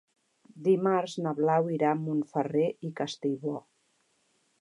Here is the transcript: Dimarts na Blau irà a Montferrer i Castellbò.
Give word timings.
Dimarts 0.67 1.17
na 1.25 1.33
Blau 1.39 1.69
irà 1.75 1.91
a 1.95 1.99
Montferrer 2.05 2.65
i 2.89 2.91
Castellbò. 3.01 3.55